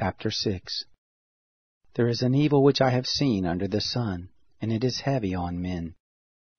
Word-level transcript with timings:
Chapter 0.00 0.30
6 0.30 0.84
There 1.94 2.06
is 2.06 2.22
an 2.22 2.32
evil 2.32 2.62
which 2.62 2.80
I 2.80 2.90
have 2.90 3.04
seen 3.04 3.44
under 3.44 3.66
the 3.66 3.80
sun, 3.80 4.28
and 4.60 4.72
it 4.72 4.84
is 4.84 5.00
heavy 5.00 5.34
on 5.34 5.60
men. 5.60 5.96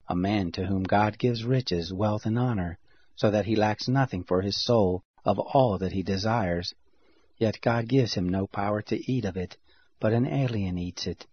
A 0.09 0.15
man 0.15 0.51
to 0.51 0.65
whom 0.65 0.83
God 0.83 1.17
gives 1.17 1.45
riches, 1.45 1.93
wealth, 1.93 2.25
and 2.25 2.37
honor, 2.37 2.79
so 3.15 3.31
that 3.31 3.45
he 3.45 3.55
lacks 3.55 3.87
nothing 3.87 4.25
for 4.25 4.41
his 4.41 4.61
soul 4.61 5.03
of 5.23 5.39
all 5.39 5.77
that 5.77 5.93
he 5.93 6.03
desires. 6.03 6.73
Yet 7.37 7.61
God 7.61 7.87
gives 7.87 8.13
him 8.13 8.27
no 8.27 8.45
power 8.45 8.81
to 8.81 9.09
eat 9.09 9.23
of 9.23 9.37
it, 9.37 9.55
but 10.01 10.11
an 10.11 10.27
alien 10.27 10.77
eats 10.77 11.07
it. 11.07 11.25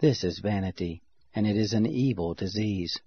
This 0.00 0.24
is 0.24 0.40
vanity, 0.40 1.02
and 1.36 1.46
it 1.46 1.56
is 1.56 1.72
an 1.72 1.86
evil 1.86 2.34
disease. 2.34 2.98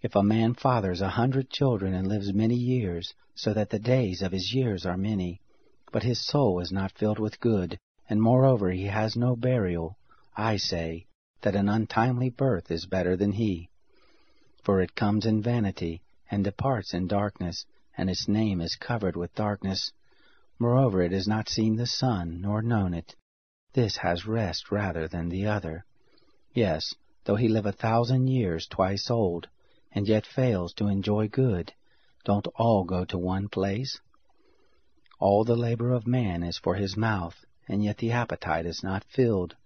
If 0.00 0.14
a 0.14 0.22
man 0.22 0.54
fathers 0.54 1.00
a 1.00 1.08
hundred 1.08 1.50
children 1.50 1.92
and 1.92 2.06
lives 2.06 2.32
many 2.32 2.54
years, 2.54 3.14
so 3.34 3.52
that 3.52 3.70
the 3.70 3.80
days 3.80 4.22
of 4.22 4.30
his 4.30 4.54
years 4.54 4.86
are 4.86 4.96
many, 4.96 5.40
but 5.92 6.02
his 6.02 6.24
soul 6.26 6.60
is 6.60 6.72
not 6.72 6.92
filled 6.92 7.18
with 7.18 7.40
good, 7.40 7.78
and 8.08 8.20
moreover 8.20 8.70
he 8.70 8.86
has 8.86 9.16
no 9.16 9.36
burial, 9.36 9.96
I 10.36 10.56
say 10.56 11.06
that 11.42 11.54
an 11.54 11.68
untimely 11.68 12.30
birth 12.30 12.70
is 12.70 12.86
better 12.86 13.16
than 13.16 13.32
he. 13.32 13.70
For 14.62 14.80
it 14.80 14.94
comes 14.94 15.26
in 15.26 15.42
vanity, 15.42 16.02
and 16.30 16.42
departs 16.42 16.92
in 16.92 17.06
darkness, 17.06 17.64
and 17.96 18.10
its 18.10 18.26
name 18.26 18.60
is 18.60 18.74
covered 18.76 19.16
with 19.16 19.34
darkness. 19.34 19.92
Moreover 20.58 21.02
it 21.02 21.12
has 21.12 21.28
not 21.28 21.48
seen 21.48 21.76
the 21.76 21.86
sun, 21.86 22.40
nor 22.40 22.62
known 22.62 22.92
it. 22.92 23.14
This 23.72 23.98
has 23.98 24.26
rest 24.26 24.72
rather 24.72 25.06
than 25.06 25.28
the 25.28 25.46
other. 25.46 25.84
Yes, 26.52 26.94
though 27.24 27.36
he 27.36 27.48
live 27.48 27.66
a 27.66 27.72
thousand 27.72 28.28
years 28.28 28.66
twice 28.66 29.10
old, 29.10 29.48
and 29.92 30.08
yet 30.08 30.26
fails 30.26 30.72
to 30.74 30.88
enjoy 30.88 31.28
good, 31.28 31.72
don't 32.24 32.48
all 32.56 32.84
go 32.84 33.04
to 33.04 33.18
one 33.18 33.48
place? 33.48 34.00
All 35.18 35.44
the 35.44 35.56
labor 35.56 35.92
of 35.92 36.06
man 36.06 36.42
is 36.42 36.58
for 36.58 36.74
his 36.74 36.94
mouth, 36.94 37.46
and 37.66 37.82
yet 37.82 37.96
the 37.96 38.12
appetite 38.12 38.66
is 38.66 38.82
not 38.82 39.02
filled. 39.04 39.56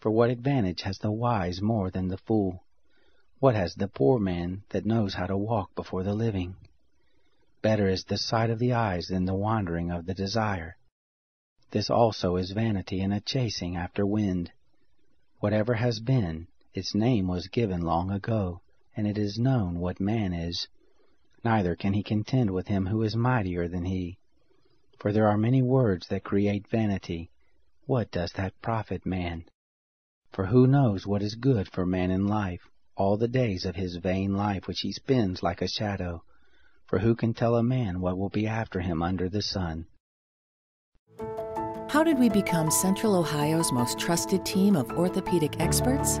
For 0.00 0.10
what 0.10 0.28
advantage 0.28 0.82
has 0.82 0.98
the 0.98 1.10
wise 1.10 1.62
more 1.62 1.90
than 1.90 2.08
the 2.08 2.18
fool? 2.18 2.62
What 3.38 3.54
has 3.54 3.74
the 3.74 3.88
poor 3.88 4.18
man 4.18 4.64
that 4.68 4.84
knows 4.84 5.14
how 5.14 5.28
to 5.28 5.36
walk 5.36 5.74
before 5.74 6.02
the 6.02 6.12
living? 6.12 6.56
Better 7.62 7.88
is 7.88 8.04
the 8.04 8.18
sight 8.18 8.50
of 8.50 8.58
the 8.58 8.74
eyes 8.74 9.06
than 9.08 9.24
the 9.24 9.34
wandering 9.34 9.90
of 9.90 10.04
the 10.04 10.12
desire. 10.12 10.76
This 11.70 11.88
also 11.88 12.36
is 12.36 12.50
vanity 12.50 13.00
and 13.00 13.14
a 13.14 13.20
chasing 13.20 13.76
after 13.76 14.04
wind. 14.04 14.52
Whatever 15.40 15.72
has 15.72 16.00
been, 16.00 16.48
its 16.74 16.94
name 16.94 17.28
was 17.28 17.48
given 17.48 17.80
long 17.80 18.10
ago, 18.10 18.60
and 18.94 19.06
it 19.06 19.16
is 19.16 19.38
known 19.38 19.80
what 19.80 20.00
man 20.00 20.34
is. 20.34 20.68
Neither 21.42 21.76
can 21.76 21.94
he 21.94 22.02
contend 22.02 22.50
with 22.50 22.68
him 22.68 22.86
who 22.86 23.02
is 23.02 23.16
mightier 23.16 23.68
than 23.68 23.86
he. 23.86 24.18
For 24.98 25.12
there 25.12 25.28
are 25.28 25.36
many 25.36 25.62
words 25.62 26.08
that 26.08 26.24
create 26.24 26.68
vanity. 26.68 27.30
What 27.86 28.10
does 28.10 28.32
that 28.32 28.60
profit 28.62 29.04
man? 29.04 29.44
For 30.32 30.46
who 30.46 30.66
knows 30.66 31.06
what 31.06 31.22
is 31.22 31.34
good 31.34 31.68
for 31.68 31.86
man 31.86 32.10
in 32.10 32.26
life, 32.26 32.68
all 32.96 33.16
the 33.16 33.28
days 33.28 33.64
of 33.64 33.76
his 33.76 33.96
vain 33.96 34.34
life 34.34 34.66
which 34.66 34.80
he 34.80 34.92
spends 34.92 35.42
like 35.42 35.62
a 35.62 35.68
shadow? 35.68 36.22
For 36.86 36.98
who 36.98 37.14
can 37.14 37.34
tell 37.34 37.56
a 37.56 37.62
man 37.62 38.00
what 38.00 38.16
will 38.16 38.28
be 38.28 38.46
after 38.46 38.80
him 38.80 39.02
under 39.02 39.28
the 39.28 39.42
sun? 39.42 39.86
How 41.88 42.02
did 42.02 42.18
we 42.18 42.28
become 42.28 42.70
Central 42.70 43.16
Ohio's 43.16 43.72
most 43.72 43.98
trusted 43.98 44.44
team 44.44 44.76
of 44.76 44.90
orthopedic 44.92 45.60
experts? 45.60 46.20